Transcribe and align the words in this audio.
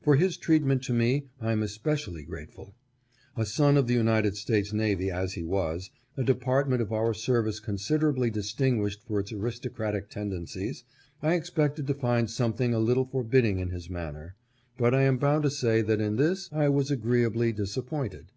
For 0.00 0.16
his 0.16 0.38
treatment 0.38 0.82
to 0.84 0.94
me 0.94 1.26
I 1.38 1.52
am 1.52 1.62
especially 1.62 2.22
grateful. 2.24 2.74
A 3.36 3.44
son 3.44 3.76
of 3.76 3.86
the 3.86 3.92
United 3.92 4.34
States 4.34 4.72
navy 4.72 5.10
as 5.10 5.34
he 5.34 5.42
was— 5.44 5.90
a 6.16 6.24
department 6.24 6.80
of 6.80 6.94
our 6.94 7.12
service 7.12 7.60
consider 7.60 8.08
ably 8.08 8.30
distinguished 8.30 9.02
for 9.06 9.20
its 9.20 9.32
aristocratic 9.32 10.08
tendencies— 10.08 10.84
I 11.22 11.34
expected 11.34 11.86
to 11.88 11.92
find 11.94 12.30
something 12.30 12.72
a 12.72 12.78
little 12.78 13.04
forbidding 13.04 13.58
in 13.58 13.68
his 13.68 13.90
man 13.90 14.14
ner; 14.14 14.36
but 14.78 14.94
I 14.94 15.02
am 15.02 15.18
bound 15.18 15.42
to 15.42 15.50
say 15.50 15.82
that 15.82 16.00
in 16.00 16.16
this 16.16 16.48
I 16.54 16.70
was 16.70 16.90
agreeably 16.90 17.48
COMPANIONS 17.52 17.76
ON 17.76 17.84
THE 17.84 17.90
VOYAGE. 17.90 17.90
501 17.90 18.08
disappointed. 18.10 18.32